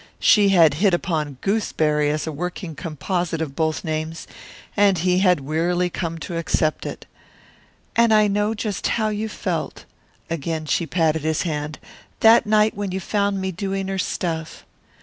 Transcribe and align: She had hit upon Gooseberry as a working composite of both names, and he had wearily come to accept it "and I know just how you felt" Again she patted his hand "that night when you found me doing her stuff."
She 0.19 0.49
had 0.49 0.73
hit 0.81 0.95
upon 0.95 1.37
Gooseberry 1.41 2.09
as 2.09 2.25
a 2.25 2.31
working 2.31 2.73
composite 2.73 3.39
of 3.39 3.55
both 3.55 3.83
names, 3.83 4.25
and 4.75 4.97
he 4.97 5.19
had 5.19 5.41
wearily 5.41 5.91
come 5.91 6.17
to 6.21 6.37
accept 6.37 6.87
it 6.87 7.05
"and 7.95 8.11
I 8.11 8.27
know 8.27 8.55
just 8.55 8.87
how 8.97 9.09
you 9.09 9.29
felt" 9.29 9.85
Again 10.27 10.65
she 10.65 10.87
patted 10.87 11.21
his 11.21 11.43
hand 11.43 11.77
"that 12.21 12.47
night 12.47 12.75
when 12.75 12.91
you 12.91 12.99
found 12.99 13.39
me 13.39 13.51
doing 13.51 13.89
her 13.89 13.99
stuff." 13.99 14.65